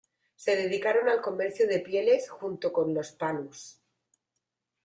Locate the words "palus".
3.11-3.79